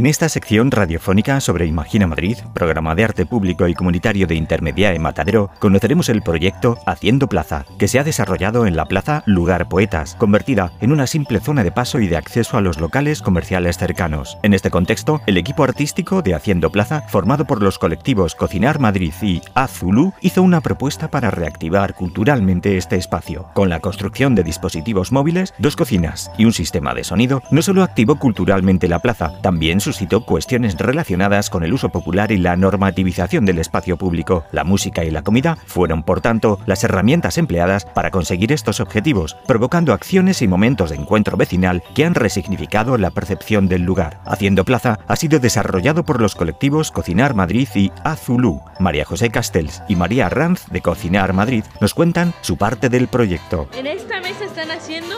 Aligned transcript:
En 0.00 0.06
esta 0.06 0.30
sección 0.30 0.70
radiofónica 0.70 1.42
sobre 1.42 1.66
Imagina 1.66 2.06
Madrid, 2.06 2.38
programa 2.54 2.94
de 2.94 3.04
arte 3.04 3.26
público 3.26 3.68
y 3.68 3.74
comunitario 3.74 4.26
de 4.26 4.34
Intermedia 4.34 4.94
en 4.94 5.02
Matadero, 5.02 5.50
conoceremos 5.58 6.08
el 6.08 6.22
proyecto 6.22 6.78
Haciendo 6.86 7.28
Plaza, 7.28 7.66
que 7.78 7.86
se 7.86 7.98
ha 7.98 8.02
desarrollado 8.02 8.64
en 8.64 8.76
la 8.76 8.86
Plaza 8.86 9.22
Lugar 9.26 9.68
Poetas, 9.68 10.14
convertida 10.14 10.72
en 10.80 10.92
una 10.92 11.06
simple 11.06 11.38
zona 11.38 11.64
de 11.64 11.70
paso 11.70 12.00
y 12.00 12.08
de 12.08 12.16
acceso 12.16 12.56
a 12.56 12.62
los 12.62 12.80
locales 12.80 13.20
comerciales 13.20 13.76
cercanos. 13.76 14.38
En 14.42 14.54
este 14.54 14.70
contexto, 14.70 15.20
el 15.26 15.36
equipo 15.36 15.64
artístico 15.64 16.22
de 16.22 16.34
Haciendo 16.34 16.72
Plaza, 16.72 17.02
formado 17.02 17.44
por 17.44 17.62
los 17.62 17.78
colectivos 17.78 18.34
Cocinar 18.34 18.78
Madrid 18.78 19.12
y 19.20 19.42
Azulú, 19.52 20.14
hizo 20.22 20.42
una 20.42 20.62
propuesta 20.62 21.10
para 21.10 21.30
reactivar 21.30 21.92
culturalmente 21.92 22.78
este 22.78 22.96
espacio. 22.96 23.50
Con 23.52 23.68
la 23.68 23.80
construcción 23.80 24.34
de 24.34 24.44
dispositivos 24.44 25.12
móviles, 25.12 25.52
dos 25.58 25.76
cocinas 25.76 26.30
y 26.38 26.46
un 26.46 26.54
sistema 26.54 26.94
de 26.94 27.04
sonido, 27.04 27.42
no 27.50 27.60
solo 27.60 27.82
activó 27.82 28.18
culturalmente 28.18 28.88
la 28.88 29.00
plaza, 29.00 29.38
también 29.42 29.82
suscitó 29.90 30.24
cuestiones 30.24 30.78
relacionadas 30.78 31.50
con 31.50 31.64
el 31.64 31.72
uso 31.72 31.88
popular 31.88 32.30
y 32.30 32.36
la 32.36 32.54
normativización 32.54 33.44
del 33.44 33.58
espacio 33.58 33.96
público. 33.96 34.44
La 34.52 34.62
música 34.62 35.02
y 35.02 35.10
la 35.10 35.22
comida 35.22 35.58
fueron, 35.66 36.04
por 36.04 36.20
tanto, 36.20 36.60
las 36.64 36.84
herramientas 36.84 37.38
empleadas 37.38 37.86
para 37.86 38.12
conseguir 38.12 38.52
estos 38.52 38.78
objetivos, 38.78 39.36
provocando 39.48 39.92
acciones 39.92 40.42
y 40.42 40.48
momentos 40.48 40.90
de 40.90 40.96
encuentro 40.96 41.36
vecinal 41.36 41.82
que 41.92 42.04
han 42.04 42.14
resignificado 42.14 42.98
la 42.98 43.10
percepción 43.10 43.66
del 43.66 43.82
lugar. 43.82 44.20
Haciendo 44.26 44.64
Plaza 44.64 45.00
ha 45.08 45.16
sido 45.16 45.40
desarrollado 45.40 46.04
por 46.04 46.20
los 46.20 46.36
colectivos 46.36 46.92
Cocinar 46.92 47.34
Madrid 47.34 47.68
y 47.74 47.90
Azulú. 48.04 48.60
María 48.78 49.04
José 49.04 49.30
Castells 49.30 49.82
y 49.88 49.96
María 49.96 50.28
Ranz 50.28 50.66
de 50.70 50.82
Cocinar 50.82 51.32
Madrid 51.32 51.64
nos 51.80 51.94
cuentan 51.94 52.32
su 52.42 52.56
parte 52.56 52.88
del 52.88 53.08
proyecto. 53.08 53.68
En 53.76 53.88
esta 53.88 54.20
mesa 54.20 54.44
están 54.44 54.70
haciendo 54.70 55.16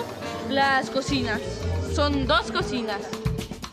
las 0.48 0.88
cocinas. 0.88 1.42
Son 1.94 2.26
dos 2.26 2.50
cocinas. 2.50 3.02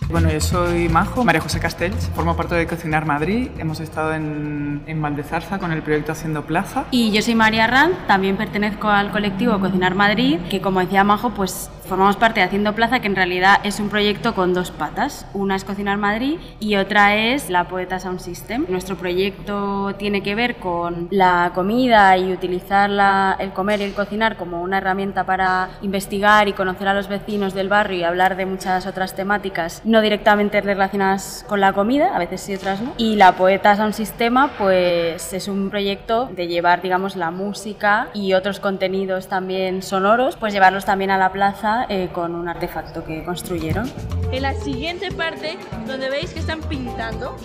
Bueno, 0.09 0.31
yo 0.31 0.41
soy 0.41 0.89
Majo, 0.89 1.23
María 1.23 1.39
José 1.39 1.59
Castells, 1.59 2.09
formo 2.15 2.35
parte 2.35 2.55
de 2.55 2.65
Cocinar 2.65 3.05
Madrid. 3.05 3.49
Hemos 3.59 3.79
estado 3.79 4.15
en, 4.15 4.81
en 4.87 4.99
Valdezarza 4.99 5.59
con 5.59 5.71
el 5.71 5.83
proyecto 5.83 6.13
Haciendo 6.13 6.45
Plaza. 6.45 6.85
Y 6.89 7.11
yo 7.11 7.21
soy 7.21 7.35
María 7.35 7.67
Ranz, 7.67 7.95
también 8.07 8.35
pertenezco 8.35 8.89
al 8.89 9.11
colectivo 9.11 9.59
Cocinar 9.59 9.93
Madrid, 9.93 10.39
que 10.49 10.61
como 10.61 10.79
decía 10.79 11.03
Majo, 11.03 11.29
pues 11.29 11.69
formamos 11.89 12.17
parte 12.17 12.39
de 12.39 12.45
Haciendo 12.45 12.75
Plaza, 12.75 12.99
que 12.99 13.07
en 13.07 13.15
realidad 13.15 13.61
es 13.63 13.79
un 13.79 13.89
proyecto 13.89 14.35
con 14.35 14.53
dos 14.53 14.69
patas. 14.69 15.25
Una 15.33 15.55
es 15.55 15.63
Cocinar 15.63 15.97
Madrid 15.97 16.37
y 16.59 16.75
otra 16.75 17.15
es 17.15 17.49
la 17.49 17.67
Poeta 17.67 17.99
Sound 17.99 18.19
System. 18.19 18.67
Nuestro 18.69 18.95
proyecto 18.95 19.95
tiene 19.97 20.21
que 20.21 20.35
ver 20.35 20.57
con 20.57 21.07
la 21.09 21.51
comida 21.55 22.15
y 22.15 22.31
utilizar 22.31 22.91
la, 22.91 23.35
el 23.39 23.53
comer 23.53 23.81
y 23.81 23.85
el 23.85 23.93
cocinar 23.93 24.37
como 24.37 24.61
una 24.61 24.77
herramienta 24.77 25.23
para 25.23 25.69
investigar 25.81 26.47
y 26.47 26.53
conocer 26.53 26.87
a 26.87 26.93
los 26.93 27.07
vecinos 27.07 27.55
del 27.55 27.69
barrio 27.69 27.97
y 27.97 28.03
hablar 28.03 28.37
de 28.37 28.45
muchas 28.45 28.85
otras 28.85 29.15
temáticas, 29.15 29.81
no 29.83 30.01
directamente 30.01 30.61
relacionadas 30.61 31.43
con 31.49 31.59
la 31.59 31.73
comida, 31.73 32.15
a 32.15 32.19
veces 32.19 32.41
sí, 32.41 32.53
otras 32.53 32.81
no. 32.81 32.93
Y 32.97 33.15
la 33.15 33.31
Poeta 33.31 33.75
Sound 33.75 33.95
Sistema, 33.95 34.51
pues 34.59 35.33
es 35.33 35.47
un 35.47 35.71
proyecto 35.71 36.29
de 36.35 36.47
llevar, 36.47 36.83
digamos, 36.83 37.15
la 37.15 37.31
música 37.31 38.09
y 38.13 38.33
otros 38.33 38.59
contenidos 38.59 39.27
también 39.27 39.81
sonoros, 39.81 40.35
pues 40.35 40.53
llevarlos 40.53 40.85
también 40.85 41.09
a 41.09 41.17
la 41.17 41.31
plaza 41.31 41.78
eh, 41.89 42.09
con 42.13 42.35
un 42.35 42.47
artefacto 42.47 43.03
que 43.03 43.23
construyeron. 43.23 43.91
En 44.31 44.43
la 44.43 44.53
siguiente 44.53 45.11
parte, 45.11 45.57
donde 45.87 46.09
veis 46.09 46.31
que 46.33 46.39
están 46.39 46.61
pintando, 46.61 47.35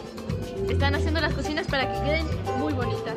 están 0.69 0.95
haciendo 0.95 1.21
las 1.21 1.35
cocinas 1.35 1.67
para 1.67 1.91
que 1.93 2.01
queden 2.05 2.27
muy 2.59 2.73
bonitas. 2.73 3.15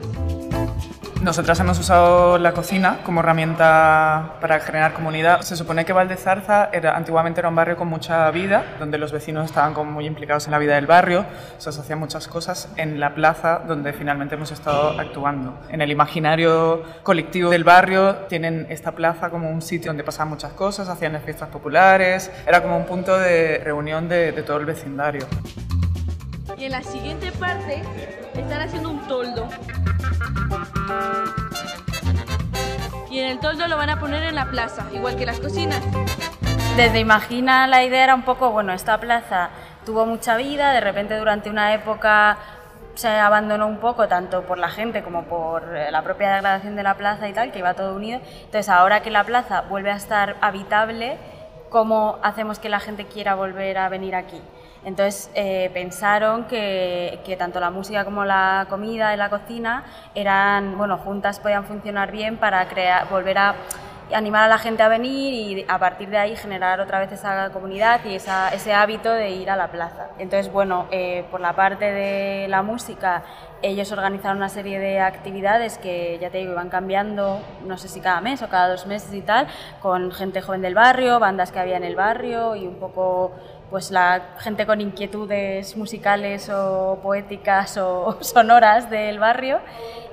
Nosotras 1.22 1.60
hemos 1.60 1.80
usado 1.80 2.38
la 2.38 2.54
cocina 2.54 3.00
como 3.04 3.20
herramienta 3.20 4.36
para 4.40 4.60
generar 4.60 4.94
comunidad. 4.94 5.42
Se 5.42 5.56
supone 5.58 5.84
que 5.84 5.92
Valdezarza 5.92 6.70
era, 6.72 6.96
antiguamente 6.96 7.42
era 7.42 7.50
un 7.50 7.56
barrio 7.56 7.76
con 7.76 7.88
mucha 7.88 8.30
vida, 8.32 8.64
donde 8.80 8.98
los 8.98 9.12
vecinos 9.12 9.45
estaban 9.45 9.73
como 9.73 9.92
muy 9.92 10.06
implicados 10.06 10.45
en 10.45 10.52
la 10.52 10.60
vida 10.60 10.76
del 10.76 10.86
barrio, 10.86 11.26
se 11.58 11.70
hacían 11.70 12.00
muchas 12.00 12.28
cosas 12.28 12.70
en 12.78 13.00
la 13.00 13.16
plaza 13.16 13.62
donde 13.68 13.94
finalmente 13.94 14.36
hemos 14.36 14.52
estado 14.52 14.98
actuando. 15.00 15.60
En 15.70 15.82
el 15.82 15.92
imaginario 15.92 16.84
colectivo 17.04 17.50
del 17.50 17.64
barrio 17.64 18.16
tienen 18.30 18.67
esta 18.70 18.94
plaza 18.94 19.30
como 19.30 19.50
un 19.50 19.61
sitio 19.61 19.89
donde 19.89 20.04
pasaban 20.04 20.30
muchas 20.30 20.54
cosas, 20.54 20.88
hacían 20.88 21.14
las 21.14 21.23
fiestas 21.23 21.50
populares, 21.50 22.32
era 22.45 22.61
como 22.61 22.77
un 22.77 22.86
punto 22.86 23.17
de 23.17 23.60
reunión 23.64 24.08
de, 24.08 24.32
de 24.32 24.44
todo 24.44 24.58
el 24.58 24.66
vecindario. 24.66 25.26
Y 26.58 26.66
en 26.66 26.72
la 26.72 26.83
siguiente 26.83 27.32
parte 27.33 27.83
están 28.42 28.61
haciendo 28.61 28.89
un 28.89 29.08
toldo. 29.08 29.48
Y 33.09 33.20
en 33.20 33.25
el 33.31 33.39
toldo 33.39 33.67
lo 33.67 33.77
van 33.77 33.89
a 33.89 33.99
poner 33.99 34.23
en 34.23 34.36
la 34.36 34.45
plaza, 34.45 34.86
igual 34.93 35.15
que 35.15 35.25
las 35.25 35.39
cocinas. 35.39 35.81
Desde 36.76 36.99
Imagina 36.99 37.67
la 37.67 37.83
idea 37.83 38.03
era 38.03 38.15
un 38.15 38.23
poco, 38.23 38.52
bueno, 38.52 38.73
esta 38.73 38.99
plaza 38.99 39.49
tuvo 39.86 40.05
mucha 40.05 40.36
vida, 40.36 40.73
de 40.73 40.81
repente 40.81 41.17
durante 41.17 41.49
una 41.49 41.73
época 41.73 42.37
se 42.93 43.08
abandonó 43.08 43.67
un 43.67 43.77
poco, 43.77 44.08
tanto 44.08 44.43
por 44.43 44.58
la 44.58 44.70
gente 44.70 45.03
como 45.03 45.23
por 45.23 45.76
eh, 45.76 45.92
la 45.92 46.02
propia 46.02 46.33
degradación 46.33 46.76
de 46.76 46.83
la 46.83 46.95
plaza 46.95 47.30
y 47.30 47.33
tal, 47.33 47.52
que 47.52 47.59
iba 47.59 47.73
todo 47.73 47.95
unido. 47.95 48.20
Entonces 48.45 48.70
ahora 48.70 49.02
que 49.02 49.11
la 49.11 49.23
plaza 49.23 49.61
vuelve 49.61 49.92
a 49.92 49.95
estar 49.95 50.36
habitable, 50.42 51.17
¿cómo 51.70 52.17
hacemos 52.23 52.59
que 52.59 52.70
la 52.70 52.80
gente 52.80 53.05
quiera 53.05 53.36
volver 53.36 53.77
a 53.77 53.89
venir 53.89 54.15
aquí? 54.15 54.42
Entonces 54.86 55.30
eh, 55.36 55.70
pensaron 55.73 56.45
que, 56.45 57.36
tanto 57.38 57.60
la 57.60 57.70
música 57.70 58.05
como 58.05 58.26
la 58.26 58.65
comida 58.70 59.14
y 59.14 59.17
la 59.17 59.30
cocina 59.30 59.83
eran, 60.15 60.77
bueno, 60.77 60.98
juntas 60.98 61.39
podían 61.39 61.65
funcionar 61.65 62.11
bien 62.11 62.38
para 62.38 62.67
crear, 62.67 63.10
volver 63.10 63.38
a 63.38 63.55
animar 64.14 64.43
a 64.43 64.48
la 64.48 64.58
gente 64.58 64.83
a 64.83 64.88
venir 64.88 65.33
y 65.33 65.65
a 65.67 65.77
partir 65.80 66.10
de 66.10 66.17
ahí 66.17 66.36
generar 66.36 66.80
otra 66.80 66.99
vez 66.99 67.11
esa 67.11 67.49
comunidad 67.49 68.02
y 68.05 68.15
ese 68.15 68.73
hábito 68.73 69.11
de 69.11 69.32
ir 69.32 69.49
a 69.49 69.55
la 69.55 69.70
plaza. 69.70 70.08
Entonces, 70.17 70.52
bueno, 70.52 70.88
eh, 70.92 71.26
por 71.30 71.42
la 71.42 71.54
parte 71.54 71.92
de 71.92 72.48
la 72.48 72.61
música, 72.61 73.23
ellos 73.61 73.92
organizaron 73.92 74.38
una 74.38 74.49
serie 74.49 74.80
de 74.80 74.99
actividades 74.99 75.77
que, 75.77 76.17
ya 76.21 76.30
te 76.30 76.38
digo, 76.38 76.54
iban 76.54 76.70
cambiando, 76.70 77.42
no 77.65 77.77
sé 77.77 77.88
si 77.88 77.99
cada 77.99 78.21
mes 78.21 78.42
o 78.42 78.49
cada 78.49 78.70
dos 78.70 78.86
meses 78.86 79.14
y 79.14 79.21
tal, 79.21 79.48
con 79.82 80.11
gente 80.11 80.42
joven 80.42 80.61
del 80.61 80.76
barrio, 80.76 81.20
bandas 81.20 81.52
que 81.52 81.59
había 81.59 81.77
en 81.77 81.83
el 81.83 81.95
barrio 81.95 82.55
y 82.55 82.65
un 82.67 82.76
poco 82.76 83.32
pues 83.70 83.92
la 83.92 84.22
gente 84.39 84.66
con 84.66 84.82
inquietudes 84.82 85.76
musicales 85.76 86.50
o 86.50 87.00
poéticas 87.02 87.78
o 87.78 88.17
sonoras 88.22 88.89
del 88.89 89.20
barrio. 89.20 89.60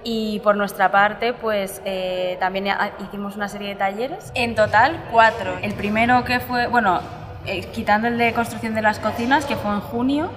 Y 0.02 0.40
por 0.40 0.56
nuestra 0.56 0.90
parte 0.90 1.32
pues 1.32 1.80
eh, 1.84 2.36
también 2.40 2.68
hicimos 3.04 3.36
una 3.36 3.48
serie 3.48 3.70
de 3.70 3.74
talleres. 3.76 4.30
En 4.34 4.54
total 4.54 5.02
cuatro. 5.10 5.56
El 5.62 5.74
primero 5.74 6.24
que 6.24 6.40
fue 6.40 6.66
bueno 6.66 7.00
eh, 7.46 7.60
quitando 7.72 8.08
el 8.08 8.16
de 8.16 8.32
construcción 8.32 8.74
de 8.74 8.82
las 8.82 8.98
cocinas 8.98 9.44
que 9.44 9.56
fue 9.56 9.70
en 9.70 9.80
junio. 9.80 10.30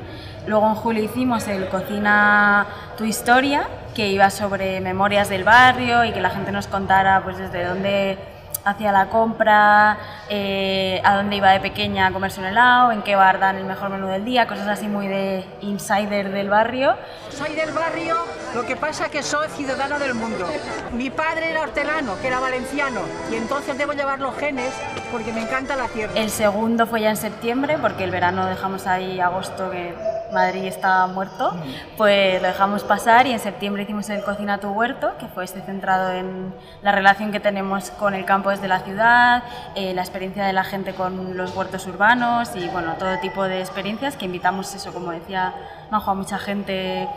Luego 0.46 0.68
en 0.68 0.76
julio 0.76 1.04
hicimos 1.04 1.48
el 1.48 1.68
cocina 1.68 2.68
tu 2.98 3.04
historia 3.04 3.68
que 3.94 4.10
iba 4.10 4.30
sobre 4.30 4.80
memorias 4.80 5.28
del 5.28 5.44
barrio 5.44 6.06
y 6.06 6.14
que 6.14 6.22
la 6.22 6.30
gente 6.30 6.52
nos 6.52 6.68
contara 6.68 7.22
pues 7.24 7.38
desde 7.38 7.66
dónde 7.66 8.18
hacía 8.64 8.92
la 8.92 9.08
compra, 9.08 9.98
eh, 10.30 11.02
a 11.04 11.16
dónde 11.16 11.38
iba 11.38 11.52
de 11.52 11.60
pequeña 11.60 12.08
a 12.08 12.12
comerse 12.12 12.40
un 12.40 12.48
helado, 12.48 12.92
en 12.92 13.02
qué 13.02 13.16
bar 13.16 13.40
dan 13.40 13.58
el 13.58 13.66
mejor 13.66 13.90
menú 13.90 14.08
del 14.08 14.26
día, 14.26 14.48
cosas 14.48 14.68
así 14.68 14.88
muy 14.88 15.08
de 15.08 15.46
insider 15.62 16.32
del 16.32 16.50
barrio. 16.50 16.96
Soy 17.30 17.54
del 17.54 17.72
barrio, 17.72 18.18
lo 18.54 18.66
que 18.66 18.76
pasa 18.76 19.06
es 19.06 19.12
que 19.12 19.24
soy 19.24 19.48
ciudadano 19.50 20.00
del 20.00 20.14
mundo. 20.14 20.48
Mi 20.94 21.10
padre 21.10 21.52
era 21.52 21.62
hortelano, 21.62 22.20
que 22.20 22.28
era 22.28 22.40
valenciano, 22.40 23.02
y 23.32 23.36
entonces 23.36 23.78
debo 23.78 23.94
llevar 23.94 24.20
los 24.20 24.36
genes 24.38 24.74
porque 25.12 25.32
me 25.32 25.42
encanta 25.42 25.76
la 25.76 25.88
tierra. 25.88 26.14
El 26.16 26.30
segundo 26.30 26.88
fue 26.88 27.02
ya 27.02 27.10
en 27.10 27.18
septiembre, 27.18 27.78
porque 27.82 28.04
el 28.04 28.12
verano 28.12 28.46
dejamos 28.46 28.88
ahí 28.88 29.20
agosto 29.20 29.72
que 29.72 29.96
Madrid 30.32 30.66
está 30.66 31.08
muerto, 31.08 31.56
pues 31.96 32.42
lo 32.42 32.48
dejamos 32.48 32.84
pasar 32.84 33.28
y 33.28 33.32
en 33.32 33.40
septiembre 33.40 33.84
hicimos 33.84 34.10
el 34.10 34.24
Cocina 34.24 34.60
tu 34.60 34.70
Huerto, 34.70 35.14
que 35.20 35.28
fue 35.28 35.44
este 35.46 35.62
centrado 35.62 36.12
en 36.12 36.54
la 36.82 36.92
relación 36.92 37.32
que 37.32 37.40
tenemos 37.40 37.92
con 37.92 38.14
el 38.14 38.26
campo 38.26 38.50
desde 38.50 38.68
la 38.68 38.80
ciudad, 38.80 39.44
eh, 39.76 39.94
la 39.94 40.02
experiencia 40.02 40.46
de 40.46 40.54
la 40.54 40.64
gente 40.64 40.94
con 40.94 41.38
los 41.38 41.56
huertos 41.56 41.86
urbanos 41.88 42.56
y 42.56 42.68
bueno, 42.70 42.94
todo 43.00 43.18
tipo 43.20 43.44
de 43.44 43.60
experiencias 43.60 44.18
que 44.18 44.26
invitamos 44.26 44.74
eso, 44.74 44.94
como 44.94 45.12
decía 45.12 45.54
Majo, 45.92 46.12
a 46.12 46.16
mucha 46.16 46.38
gente, 46.38 47.08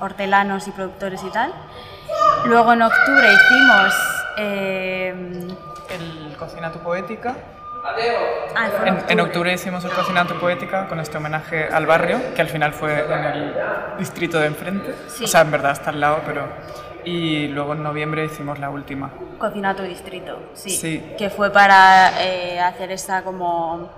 hortelanos 0.00 0.68
y 0.68 0.70
productores 0.70 1.22
y 1.24 1.30
tal. 1.30 1.52
Luego 2.44 2.72
en 2.72 2.82
octubre 2.82 3.28
hicimos... 3.32 3.94
Eh, 4.38 5.48
el 5.90 6.36
Cocina 6.36 6.72
tu 6.72 6.78
Poética, 6.78 7.36
en, 8.84 8.98
en, 9.08 9.20
octubre 9.20 9.52
hicimos 9.52 9.84
el 9.84 9.90
Cocinato 9.90 10.38
Poética 10.38 10.88
con 10.88 11.00
este 11.00 11.18
homenaje 11.18 11.66
al 11.66 11.86
barrio, 11.86 12.20
que 12.34 12.40
al 12.42 12.48
final 12.48 12.72
fue 12.72 13.04
en 13.04 13.24
el 13.24 13.54
distrito 13.98 14.38
de 14.38 14.46
enfrente. 14.46 14.94
O 15.22 15.26
sea, 15.26 15.42
en 15.42 15.50
verdad 15.50 15.72
está 15.72 15.90
al 15.90 16.00
lado, 16.00 16.22
pero... 16.26 16.48
Y 17.02 17.48
luego 17.48 17.72
en 17.72 17.82
noviembre 17.82 18.26
hicimos 18.26 18.58
la 18.58 18.68
última. 18.68 19.10
Cocinato 19.38 19.82
Distrito, 19.82 20.38
sí. 20.52 20.68
sí. 20.68 21.14
Que 21.16 21.30
fue 21.30 21.50
para 21.50 22.22
eh, 22.22 22.60
hacer 22.60 22.90
esta 22.92 23.22
como... 23.22 23.90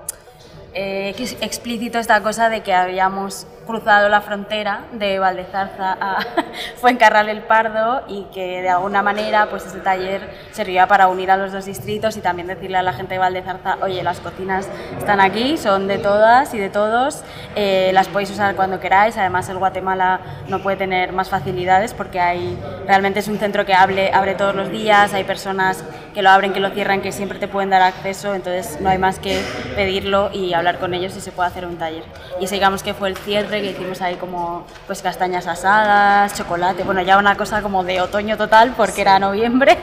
Eh, 0.75 1.15
explícito 1.41 1.99
esta 1.99 2.23
cosa 2.23 2.49
de 2.49 2.63
que 2.63 2.73
habíamos 2.73 3.47
cruzado 3.67 4.09
la 4.09 4.21
frontera 4.21 4.85
de 4.93 5.19
Valdezarza 5.19 5.97
a 6.01 6.19
Fuencarral 6.77 7.29
el 7.29 7.43
Pardo 7.43 8.03
y 8.09 8.25
que 8.35 8.63
de 8.63 8.69
alguna 8.69 9.03
manera 9.03 9.47
pues 9.51 9.67
ese 9.67 9.79
taller 9.81 10.29
servía 10.53 10.87
para 10.87 11.09
unir 11.09 11.31
a 11.31 11.37
los 11.37 11.53
dos 11.53 11.65
distritos 11.65 12.17
y 12.17 12.21
también 12.21 12.49
decirle 12.49 12.79
a 12.79 12.83
la 12.83 12.93
gente 12.93 13.15
de 13.15 13.19
Valdezarza, 13.19 13.79
oye, 13.83 14.03
las 14.03 14.21
cocinas 14.21 14.69
están 14.99 15.21
aquí, 15.21 15.57
son 15.57 15.89
de 15.89 15.99
todas 15.99 16.55
y 16.55 16.59
de 16.59 16.71
todos, 16.71 17.25
eh, 17.57 17.91
las 17.93 18.09
podéis 18.09 18.31
usar 18.31 18.55
cuando 18.55 18.81
queráis, 18.81 19.17
además 19.17 19.49
el 19.49 19.59
Guatemala 19.59 20.21
no 20.49 20.61
puede 20.61 20.77
tener 20.77 21.13
más 21.13 21.31
facilidades 21.31 21.95
porque 21.95 22.21
hay, 22.21 22.59
realmente 22.87 23.21
es 23.21 23.29
un 23.29 23.39
centro 23.39 23.65
que 23.67 23.75
abre, 23.75 24.13
abre 24.13 24.35
todos 24.35 24.55
los 24.55 24.71
días, 24.71 25.15
hay 25.15 25.25
personas 25.25 25.85
que 26.15 26.23
lo 26.23 26.31
abren, 26.31 26.53
que 26.53 26.61
lo 26.61 26.71
cierran, 26.71 27.01
que 27.01 27.13
siempre 27.13 27.39
te 27.39 27.49
pueden 27.49 27.71
dar 27.71 27.83
acceso, 27.83 28.35
entonces 28.35 28.81
no 28.81 28.89
hay 28.89 28.99
más 28.99 29.19
que 29.19 29.43
pedirlo 29.75 30.31
y 30.33 30.53
hablar 30.53 30.79
con 30.79 30.95
ellos 30.95 31.17
y 31.17 31.21
se 31.21 31.33
puede 31.33 31.49
hacer 31.49 31.67
un 31.67 31.77
taller. 31.77 32.05
Y 32.41 32.47
digamos 32.47 32.83
que 32.83 32.95
fue 32.95 33.09
el 33.09 33.17
cierre, 33.17 33.52
que 33.61 33.71
hicimos 33.71 34.01
ahí 34.01 34.17
como 34.17 34.67
pues 34.87 35.03
castañas 35.03 35.47
asadas, 35.47 36.35
chocolate, 36.35 36.85
bueno, 36.85 37.03
ya 37.03 37.19
una 37.19 37.37
cosa 37.37 37.63
como 37.63 37.85
de 37.85 38.01
otoño 38.01 38.37
total 38.37 38.75
porque 38.77 39.03
era 39.03 39.19
noviembre. 39.19 39.79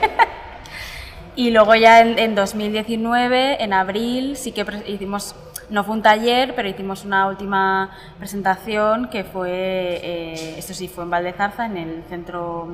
y 1.35 1.51
luego 1.51 1.75
ya 1.75 2.01
en, 2.01 2.17
en 2.17 2.35
2019, 2.35 3.63
en 3.63 3.73
abril, 3.73 4.37
sí 4.37 4.51
que 4.51 4.65
hicimos 4.87 5.35
no 5.69 5.83
fue 5.83 5.95
un 5.95 6.01
taller, 6.01 6.55
pero 6.55 6.67
hicimos 6.67 7.05
una 7.05 7.27
última 7.27 7.91
presentación 8.17 9.09
que 9.09 9.23
fue, 9.23 9.99
eh, 10.03 10.61
sí, 10.61 10.87
fue 10.87 11.03
en 11.03 11.09
Valdezarza, 11.09 11.65
en 11.65 11.77
el 11.77 12.03
Centro 12.09 12.67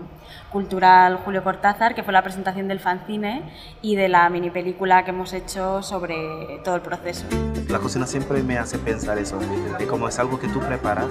Cultural 0.51 1.17
Julio 1.17 1.43
Cortázar, 1.43 1.95
que 1.95 2.03
fue 2.03 2.13
la 2.13 2.21
presentación 2.21 2.67
del 2.67 2.79
fanzine 2.79 3.43
y 3.81 3.95
de 3.95 4.07
la 4.07 4.29
mini 4.29 4.49
película 4.49 5.03
que 5.03 5.11
hemos 5.11 5.33
hecho 5.33 5.83
sobre 5.83 6.15
todo 6.63 6.75
el 6.75 6.81
proceso. 6.81 7.25
La 7.67 7.79
cocina 7.79 8.07
siempre 8.07 8.41
me 8.43 8.57
hace 8.57 8.77
pensar 8.77 9.17
eso, 9.17 9.39
de 9.77 9.87
cómo 9.87 10.07
es 10.07 10.17
algo 10.19 10.39
que 10.39 10.47
tú 10.47 10.59
preparas 10.59 11.07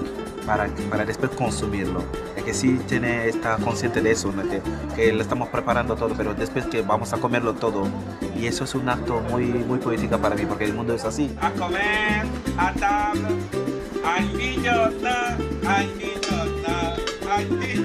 para, 0.46 0.68
para 0.88 1.04
después 1.04 1.32
consumirlo. 1.32 2.02
Es 2.36 2.44
que 2.44 2.54
sí 2.54 2.80
tiene, 2.88 3.28
está 3.28 3.56
consciente 3.56 4.00
de 4.00 4.12
eso, 4.12 4.32
que, 4.32 4.62
que 4.94 5.12
lo 5.12 5.20
estamos 5.20 5.48
preparando 5.48 5.96
todo, 5.96 6.14
pero 6.16 6.34
después 6.34 6.66
que 6.66 6.82
vamos 6.82 7.12
a 7.12 7.18
comerlo 7.18 7.54
todo. 7.54 7.86
Eso 8.46 8.64
es 8.64 8.74
un 8.74 8.88
acto 8.88 9.20
muy, 9.30 9.46
muy 9.46 9.78
poético 9.78 10.18
para 10.18 10.36
mí, 10.36 10.44
porque 10.46 10.64
el 10.64 10.74
mundo 10.74 10.94
es 10.94 11.04
así 11.04 11.34
comer 11.58 12.26
a 12.58 12.72
tabla. 12.74 13.28
Ay, 14.04 14.30
niñota, 14.36 15.36
ay, 15.66 15.90
niñota, 15.98 16.94
ay, 17.30 17.46
niñota, 17.50 17.83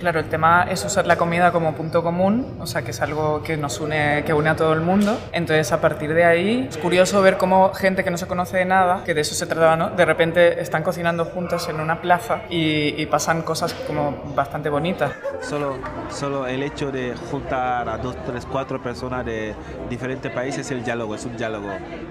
Claro, 0.00 0.18
el 0.18 0.30
tema 0.30 0.66
es 0.70 0.82
usar 0.82 1.06
la 1.06 1.16
comida 1.16 1.52
como 1.52 1.74
punto 1.74 2.02
común, 2.02 2.56
o 2.58 2.66
sea, 2.66 2.80
que 2.80 2.92
es 2.92 3.02
algo 3.02 3.42
que 3.42 3.58
nos 3.58 3.80
une, 3.80 4.24
que 4.24 4.32
une 4.32 4.48
a 4.48 4.56
todo 4.56 4.72
el 4.72 4.80
mundo. 4.80 5.18
Entonces, 5.30 5.72
a 5.72 5.82
partir 5.82 6.14
de 6.14 6.24
ahí, 6.24 6.66
es 6.70 6.78
curioso 6.78 7.20
ver 7.20 7.36
cómo 7.36 7.74
gente 7.74 8.02
que 8.02 8.10
no 8.10 8.16
se 8.16 8.26
conoce 8.26 8.56
de 8.56 8.64
nada, 8.64 9.04
que 9.04 9.12
de 9.12 9.20
eso 9.20 9.34
se 9.34 9.44
trataba, 9.44 9.76
¿no? 9.76 9.90
De 9.90 10.06
repente 10.06 10.58
están 10.62 10.82
cocinando 10.82 11.26
juntos 11.26 11.68
en 11.68 11.80
una 11.80 12.00
plaza 12.00 12.44
y, 12.48 13.04
pasan 13.10 13.42
cosas 13.42 13.74
como 13.74 14.32
bastante 14.34 14.70
bonitas. 14.70 15.12
Solo, 15.42 15.76
solo 16.08 16.46
el 16.46 16.62
hecho 16.62 16.90
de 16.90 17.14
juntar 17.30 17.88
a 17.88 17.98
dos, 17.98 18.16
tres, 18.24 18.46
cuatro 18.46 18.80
personas 18.80 19.26
de 19.26 19.54
diferentes 19.90 20.32
países 20.32 20.60
es 20.60 20.70
el 20.70 20.82
diálogo, 20.82 21.14
es 21.14 21.26
un 21.26 21.36
diálogo. 21.36 21.68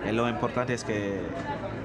Y 0.08 0.12
lo 0.12 0.30
importante 0.30 0.74
es 0.74 0.84
que 0.84 1.22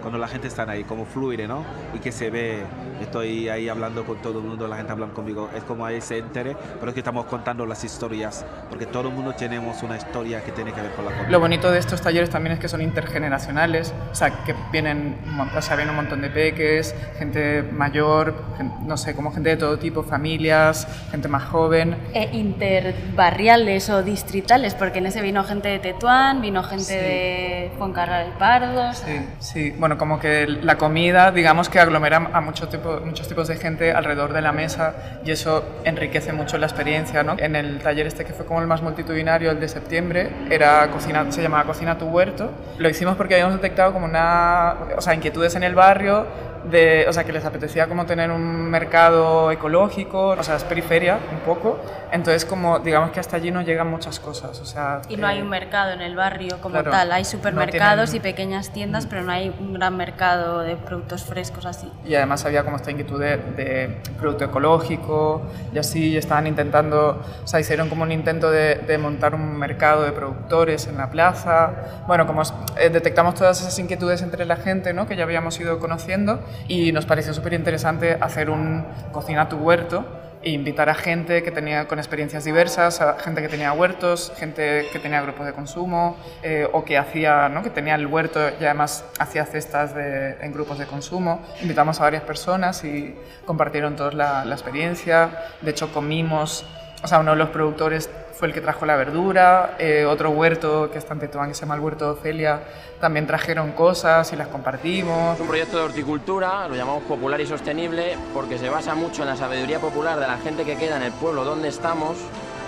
cuando 0.05 0.19
la 0.19 0.29
gente 0.29 0.49
está 0.49 0.71
ahí, 0.71 0.85
como 0.85 1.07
fluir, 1.07 1.49
¿no? 1.49 1.65
Y 1.95 1.99
que 1.99 2.13
se 2.13 2.29
ve, 2.29 2.63
estoy 3.01 3.49
ahí 3.49 3.71
hablando 3.71 4.05
con 4.05 4.19
todo 4.19 4.41
el 4.41 4.45
mundo, 4.45 4.69
la 4.69 4.77
gente 4.77 4.93
hablando 4.93 5.15
conmigo, 5.15 5.49
es 5.57 5.65
como 5.65 5.87
ahí 5.87 5.94
se 6.01 6.19
entere, 6.19 6.57
pero 6.79 6.89
es 6.89 6.95
que 6.95 7.01
estamos 7.01 7.27
contando 7.27 7.67
las 7.67 7.85
historias, 7.85 8.45
porque 8.69 8.87
todo 8.87 9.09
el 9.09 9.15
mundo 9.15 9.35
tenemos 9.35 9.83
una 9.83 9.97
historia 9.97 10.43
que 10.43 10.53
tiene 10.53 10.73
que 10.73 10.81
ver 10.81 10.93
con 10.93 11.05
la 11.05 11.13
comida. 11.13 11.31
Lo 11.31 11.41
bonito 11.41 11.71
de 11.71 11.79
estos 11.79 12.01
talleres 12.01 12.31
también 12.31 12.55
es 12.55 12.59
que 12.59 12.69
son 12.69 12.81
intergeneracionales, 12.81 13.93
o 14.11 14.15
sea, 14.15 14.45
que 14.45 14.55
vienen, 14.73 15.17
o 15.57 15.63
sea, 15.63 15.77
vienen 15.77 15.91
un 15.91 15.97
montón 15.97 16.21
de 16.23 16.31
peques, 16.31 16.95
gente 17.19 17.63
mayor, 17.63 18.35
no 18.83 18.97
sé, 18.97 19.15
como 19.15 19.33
gente 19.33 19.51
de 19.51 19.57
todo 19.57 19.79
tipo, 19.79 20.03
familias, 20.03 20.87
gente 21.11 21.29
más 21.29 21.45
joven. 21.45 21.97
E 22.13 22.37
interbarriales 22.37 23.91
o 23.91 24.03
distritales, 24.03 24.75
porque 24.75 24.99
en 24.99 25.07
ese 25.07 25.23
vino 25.23 25.45
gente 25.45 25.69
de 25.69 25.79
Tetuán, 25.79 26.41
vino 26.41 26.63
gente 26.63 26.93
de 26.93 27.73
Fuencarral 27.79 28.27
del 28.27 28.39
Pardo. 28.39 28.93
Sí, 28.93 29.21
sí, 29.39 29.71
bueno, 29.79 29.99
como 29.99 30.19
que 30.21 30.47
la 30.47 30.77
comida, 30.77 31.33
digamos 31.33 31.69
que 31.69 31.81
aglomera 31.81 32.31
a 32.33 32.41
mucho 32.41 32.69
tipo, 32.69 33.01
muchos 33.05 33.29
tipos 33.29 33.49
de 33.49 33.57
gente 33.57 33.93
alrededor 33.93 34.33
de 34.33 34.43
la 34.43 34.53
mesa 34.53 35.21
y 35.25 35.31
eso 35.31 35.65
enriquece 35.85 36.33
mucho 36.33 36.59
la 36.59 36.67
experiencia. 36.67 37.23
¿no? 37.23 37.37
En 37.39 37.57
el 37.57 37.79
taller 37.79 38.07
este 38.07 38.25
que 38.25 38.33
fue 38.33 38.47
como 38.47 38.61
el 38.61 38.67
más 38.67 38.83
multitudinario, 38.83 39.51
el 39.51 39.61
de 39.61 39.69
septiembre, 39.69 40.31
era 40.51 40.91
cocina, 40.91 41.31
se 41.31 41.43
llamaba 41.43 41.65
Cocina 41.65 41.99
tu 41.99 42.07
huerto. 42.07 42.51
Lo 42.79 42.89
hicimos 42.89 43.17
porque 43.17 43.35
habíamos 43.35 43.55
detectado 43.55 43.93
como 43.93 44.07
una, 44.07 44.77
o 44.97 45.01
sea, 45.01 45.15
inquietudes 45.15 45.55
en 45.55 45.63
el 45.63 45.75
barrio 45.75 46.27
de, 46.71 47.07
o 47.09 47.13
sea, 47.13 47.25
que 47.25 47.33
les 47.33 47.45
apetecía 47.45 47.87
como 47.87 48.07
tener 48.07 48.31
un 48.31 48.71
mercado 48.71 49.51
ecológico, 49.51 50.29
o 50.29 50.43
sea, 50.43 50.57
es 50.57 50.65
periferia 50.65 51.19
un 51.33 51.41
poco, 51.41 51.79
entonces 52.13 52.45
como 52.45 52.79
digamos 52.79 53.11
que 53.11 53.21
hasta 53.21 53.37
allí 53.37 53.51
no 53.51 53.63
llegan 53.63 53.89
muchas 53.89 54.21
cosas, 54.21 54.61
o 54.61 54.65
sea... 54.65 55.03
Y 55.09 55.17
no 55.17 55.27
hay 55.27 55.41
un 55.43 55.49
mercado 55.49 55.93
en 55.93 56.01
el 56.01 56.17
barrio 56.17 56.59
como 56.61 56.83
tal, 56.83 57.13
hay 57.13 57.25
supermercados 57.25 58.15
y 58.15 58.21
pequeñas 58.21 58.73
tiendas, 58.73 59.07
pero 59.07 59.23
no 59.23 59.33
hay 59.33 59.55
un 59.59 59.75
gran 59.75 59.97
mercado 59.97 60.61
de 60.61 60.77
productos 60.77 61.25
frescos 61.25 61.67
así. 61.67 61.91
Y 62.05 62.15
además 62.15 62.45
había 62.45 62.65
como 62.65 62.77
esta 62.77 62.91
inquietud 62.91 63.21
de, 63.21 64.01
producto 64.19 64.45
ecológico 64.45 65.43
y 65.73 65.79
así 65.79 66.17
estaban 66.17 66.47
intentando, 66.47 67.23
o 67.43 67.47
sea, 67.47 67.61
hicieron 67.61 67.89
como 67.89 68.03
un 68.03 68.13
intento 68.13 68.51
de, 68.51 68.77
de 68.77 68.99
montar 68.99 69.35
un 69.35 69.57
mercado 69.57 70.03
de 70.03 70.13
productores 70.13 70.87
en 70.87 70.97
la 70.97 71.11
plaza, 71.11 71.73
bueno, 72.07 72.27
como 72.27 72.43
eh, 72.79 72.89
detectamos 72.91 73.35
todas 73.35 73.61
esas 73.61 73.79
inquietudes 73.79 74.23
entre 74.23 74.45
la 74.45 74.57
gente, 74.57 74.93
¿no? 74.93 75.07
Que 75.07 75.17
ya 75.17 75.25
habíamos 75.25 75.59
ido 75.61 75.79
conociendo 75.79 76.41
y 76.69 76.93
nos 76.93 77.07
pareció 77.07 77.35
súper 77.35 77.55
interesante 77.55 78.17
hacer 78.21 78.51
un 78.51 78.85
cocina 79.13 79.49
tu 79.49 79.57
huerto 79.57 80.05
e 80.45 80.51
invitar 80.51 80.91
a 80.91 80.95
gente 80.95 81.43
que 81.43 81.51
tenía 81.51 81.89
con 81.89 81.99
experiencias 81.99 82.45
diversas, 82.45 83.01
a 83.01 83.19
gente 83.19 83.41
que 83.41 83.49
tenía 83.49 83.73
huertos, 83.73 84.31
gente 84.37 84.87
que 84.93 84.99
tenía 84.99 85.23
grupos 85.23 85.47
de 85.47 85.55
consumo 85.55 86.17
eh, 86.43 86.69
o 86.71 86.85
que 86.85 86.99
hacía, 86.99 87.49
¿no? 87.49 87.63
que 87.63 87.71
tenía 87.71 87.95
el 87.95 88.07
huerto 88.07 88.41
y 88.61 88.65
además 88.65 89.07
hacía 89.19 89.47
cestas 89.47 89.95
en 89.97 90.53
grupos 90.53 90.79
de 90.79 90.85
consumo. 90.85 91.41
Invitamos 91.63 91.99
a 92.01 92.05
varias 92.05 92.23
personas 92.25 92.85
y 92.85 93.15
compartieron 93.47 93.97
todos 93.97 94.13
la, 94.13 94.45
la 94.45 94.55
experiencia. 94.55 95.31
De 95.63 95.71
hecho, 95.71 95.91
comimos, 95.93 96.67
o 97.05 97.07
sea, 97.07 97.19
uno 97.19 97.33
de 97.33 97.37
los 97.37 97.51
productores 97.51 98.09
fue 98.33 98.49
el 98.49 98.55
que 98.55 98.63
trajo 98.63 98.87
la 98.87 98.97
verdura, 98.97 99.77
eh, 99.79 100.07
otro 100.07 100.31
huerto 100.31 100.91
que 100.91 100.97
está 100.97 101.13
en 101.13 101.21
Tetuán, 101.21 101.51
que 101.51 101.55
se 101.55 101.61
llama 101.61 101.75
el 101.75 101.83
Huerto 101.83 102.07
de 102.07 102.11
Ofelia, 102.13 102.63
también 102.99 103.27
trajeron 103.27 103.73
cosas 103.73 104.33
y 104.33 104.37
las 104.37 104.49
compartimos. 104.49 105.35
Es 105.35 105.41
un 105.43 105.47
proyecto 105.47 105.77
de 105.77 105.83
horticultura, 105.83 106.67
lo 106.67 106.75
llamamos 106.75 107.03
popular 107.03 107.39
y 107.43 107.47
sostenible, 107.47 108.17
porque 108.33 108.57
se 108.57 108.71
basa 108.71 108.95
mucho 108.95 109.21
en 109.21 109.29
la 109.29 109.37
sabiduría 109.37 109.81
popular 109.81 110.19
de 110.19 110.27
la 110.27 110.39
gente 110.39 110.65
que 110.65 110.77
queda 110.77 110.97
en 110.97 111.03
el 111.03 111.13
pueblo 111.13 111.45
donde 111.45 111.69
estamos, 111.69 112.17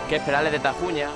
que 0.07 0.17
es 0.17 0.23
Perales 0.23 0.53
de 0.53 0.59
Tajuña, 0.59 1.09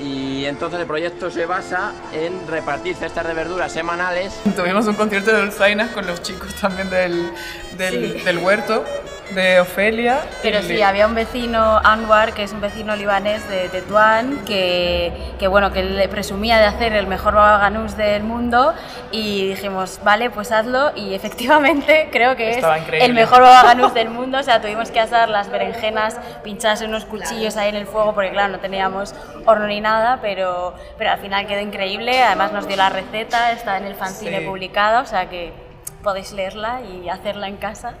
y 0.00 0.44
entonces 0.44 0.78
el 0.78 0.86
proyecto 0.86 1.32
se 1.32 1.46
basa 1.46 1.92
en 2.12 2.46
repartir 2.46 2.94
cestas 2.94 3.26
de 3.26 3.34
verduras 3.34 3.72
semanales. 3.72 4.40
Tuvimos 4.54 4.86
un 4.86 4.94
concierto 4.94 5.32
de 5.32 5.40
dulzainas 5.40 5.90
con 5.90 6.06
los 6.06 6.22
chicos 6.22 6.54
también 6.60 6.88
del, 6.88 7.32
del, 7.76 8.22
del 8.24 8.38
huerto 8.38 8.84
de 9.30 9.60
Ofelia. 9.60 10.20
Pero 10.42 10.62
sí, 10.62 10.82
había 10.82 11.06
un 11.06 11.14
vecino, 11.14 11.80
Anwar, 11.82 12.34
que 12.34 12.42
es 12.42 12.52
un 12.52 12.60
vecino 12.60 12.94
libanés 12.94 13.48
de 13.48 13.68
Tetuán, 13.68 14.44
que, 14.44 15.12
que 15.38 15.48
bueno, 15.48 15.72
que 15.72 15.82
le 15.82 16.08
presumía 16.08 16.58
de 16.58 16.64
hacer 16.64 16.92
el 16.92 17.06
mejor 17.06 17.34
baba 17.34 17.58
ganús 17.58 17.96
del 17.96 18.22
mundo 18.22 18.74
y 19.10 19.48
dijimos, 19.48 20.00
vale, 20.04 20.30
pues 20.30 20.52
hazlo 20.52 20.92
y 20.94 21.14
efectivamente 21.14 22.08
creo 22.12 22.36
que 22.36 22.58
es 22.58 22.64
el 22.92 23.14
mejor 23.14 23.42
baba 23.42 23.62
ganús 23.62 23.94
del 23.94 24.10
mundo, 24.10 24.38
o 24.38 24.42
sea, 24.42 24.60
tuvimos 24.60 24.90
que 24.90 25.00
asar 25.00 25.28
las 25.28 25.50
berenjenas 25.50 26.18
pinchadas 26.42 26.82
en 26.82 26.90
unos 26.90 27.04
cuchillos 27.04 27.56
ahí 27.56 27.70
en 27.70 27.76
el 27.76 27.86
fuego 27.86 28.14
porque 28.14 28.30
claro, 28.30 28.52
no 28.52 28.58
teníamos 28.58 29.14
horno 29.46 29.66
ni 29.66 29.80
nada, 29.80 30.18
pero, 30.20 30.74
pero 30.98 31.10
al 31.10 31.18
final 31.18 31.46
quedó 31.46 31.60
increíble, 31.60 32.22
además 32.22 32.52
nos 32.52 32.66
dio 32.66 32.76
la 32.76 32.90
receta, 32.90 33.52
está 33.52 33.78
en 33.78 33.84
el 33.84 33.94
fanzine 33.94 34.42
publicada, 34.42 35.00
o 35.00 35.06
sea 35.06 35.28
que 35.28 35.63
podéis 36.04 36.32
leerla 36.32 36.82
y 36.82 37.08
hacerla 37.08 37.48
en 37.48 37.56
casa. 37.56 37.94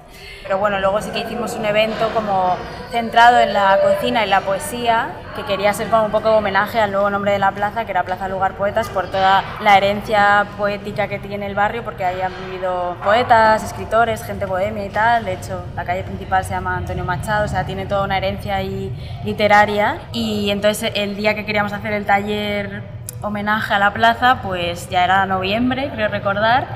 Pero 0.44 0.58
bueno, 0.58 0.78
luego 0.78 1.00
sí 1.00 1.10
que 1.10 1.20
hicimos 1.20 1.54
un 1.54 1.64
evento 1.64 2.10
como 2.14 2.56
centrado 2.92 3.40
en 3.40 3.52
la 3.52 3.80
cocina 3.82 4.24
y 4.24 4.28
la 4.28 4.42
poesía, 4.42 5.08
que 5.34 5.44
quería 5.44 5.72
ser 5.72 5.88
como 5.88 6.04
un 6.04 6.12
poco 6.12 6.30
de 6.30 6.36
homenaje 6.36 6.78
al 6.78 6.92
nuevo 6.92 7.10
nombre 7.10 7.32
de 7.32 7.40
la 7.40 7.50
plaza, 7.50 7.84
que 7.84 7.90
era 7.90 8.04
Plaza 8.04 8.28
Lugar 8.28 8.52
Poetas, 8.52 8.88
por 8.90 9.08
toda 9.08 9.42
la 9.60 9.76
herencia 9.76 10.46
poética 10.56 11.08
que 11.08 11.18
tiene 11.18 11.46
el 11.46 11.56
barrio, 11.56 11.82
porque 11.82 12.04
ahí 12.04 12.20
han 12.20 12.32
vivido 12.44 12.96
poetas, 13.02 13.64
escritores, 13.64 14.22
gente 14.22 14.46
bohemia 14.46 14.84
y 14.84 14.90
tal. 14.90 15.24
De 15.24 15.32
hecho, 15.32 15.64
la 15.74 15.84
calle 15.84 16.04
principal 16.04 16.44
se 16.44 16.50
llama 16.50 16.76
Antonio 16.76 17.04
Machado, 17.04 17.46
o 17.46 17.48
sea, 17.48 17.64
tiene 17.64 17.86
toda 17.86 18.04
una 18.04 18.18
herencia 18.18 18.56
ahí 18.56 18.92
literaria. 19.24 19.98
Y 20.12 20.50
entonces 20.50 20.92
el 20.94 21.16
día 21.16 21.34
que 21.34 21.44
queríamos 21.44 21.72
hacer 21.72 21.94
el 21.94 22.04
taller 22.04 22.93
homenaje 23.24 23.74
a 23.74 23.78
la 23.78 23.92
plaza, 23.92 24.40
pues 24.42 24.88
ya 24.88 25.04
era 25.04 25.26
noviembre, 25.26 25.90
creo 25.92 26.08
recordar, 26.08 26.66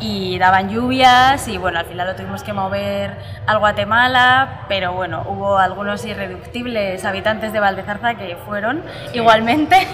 y 0.00 0.38
daban 0.38 0.70
lluvias 0.70 1.48
y 1.48 1.58
bueno, 1.58 1.78
al 1.78 1.86
final 1.86 2.06
lo 2.06 2.16
tuvimos 2.16 2.42
que 2.42 2.52
mover 2.52 3.16
al 3.46 3.58
Guatemala, 3.58 4.64
pero 4.68 4.92
bueno, 4.92 5.24
hubo 5.26 5.58
algunos 5.58 6.04
irreductibles 6.04 7.04
habitantes 7.04 7.52
de 7.52 7.60
Valdezarza 7.60 8.14
que 8.14 8.36
fueron 8.46 8.82
igualmente. 9.12 9.86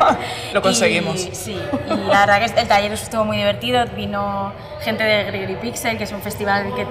lo 0.52 0.62
conseguimos. 0.62 1.20
sí, 1.32 1.56
y 1.86 2.08
la 2.08 2.26
verdad 2.26 2.38
que 2.38 2.60
el 2.60 2.68
taller 2.68 2.92
estuvo 2.92 3.24
muy 3.24 3.36
divertido, 3.36 3.84
vino 3.96 4.52
gente 4.82 5.04
de 5.04 5.24
Gregory 5.24 5.56
Pixel, 5.56 5.96
que 5.96 6.04
es 6.04 6.12
un 6.12 6.22
festival 6.22 6.74
que, 6.74 6.86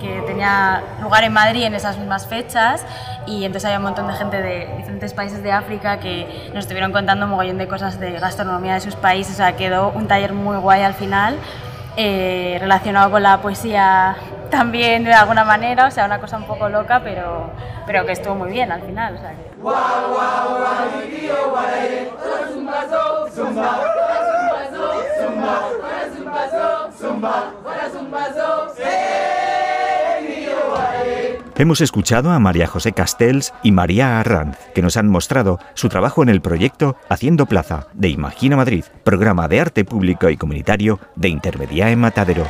que 0.00 0.22
tenía 0.26 0.82
lugar 1.00 1.24
en 1.24 1.32
Madrid 1.32 1.64
en 1.64 1.74
esas 1.74 1.98
mismas 1.98 2.26
fechas 2.26 2.84
y 3.26 3.44
entonces 3.44 3.66
había 3.66 3.78
un 3.78 3.84
montón 3.84 4.08
de 4.08 4.14
gente 4.14 4.40
de 4.40 4.74
diferentes 4.76 5.12
países 5.12 5.42
de 5.42 5.52
África 5.52 6.00
que 6.00 6.50
nos 6.54 6.64
estuvieron 6.64 6.92
contando 6.92 7.26
un 7.26 7.30
mogollón 7.32 7.58
de 7.58 7.68
cosas 7.68 8.00
de 8.00 8.12
gastronomía 8.12 8.74
de 8.74 8.80
sus 8.80 8.96
países, 8.96 9.34
o 9.34 9.36
sea, 9.36 9.56
quedó 9.56 9.90
un 9.90 10.08
taller 10.08 10.32
muy 10.32 10.56
guay 10.56 10.82
al 10.82 10.94
final, 10.94 11.36
eh, 11.96 12.56
relacionado 12.60 13.10
con 13.10 13.22
la 13.22 13.38
poesía 13.38 14.16
también 14.50 15.04
de 15.04 15.12
alguna 15.12 15.44
manera, 15.44 15.86
o 15.86 15.90
sea, 15.90 16.06
una 16.06 16.20
cosa 16.20 16.36
un 16.36 16.46
poco 16.46 16.68
loca, 16.68 17.00
pero, 17.02 17.50
pero 17.86 18.04
que 18.04 18.12
estuvo 18.12 18.34
muy 18.34 18.50
bien 18.50 18.72
al 18.72 18.82
final. 18.82 19.18
Hemos 31.60 31.82
escuchado 31.82 32.30
a 32.30 32.38
María 32.38 32.66
José 32.66 32.92
Castells 32.92 33.52
y 33.62 33.70
María 33.70 34.18
Arranz, 34.18 34.56
que 34.74 34.80
nos 34.80 34.96
han 34.96 35.08
mostrado 35.08 35.58
su 35.74 35.90
trabajo 35.90 36.22
en 36.22 36.30
el 36.30 36.40
proyecto 36.40 36.96
Haciendo 37.10 37.44
Plaza 37.44 37.88
de 37.92 38.08
Imagina 38.08 38.56
Madrid, 38.56 38.86
programa 39.04 39.46
de 39.46 39.60
arte 39.60 39.84
público 39.84 40.30
y 40.30 40.38
comunitario 40.38 41.00
de 41.16 41.28
Intermedia 41.28 41.90
en 41.90 42.00
Matadero. 42.00 42.46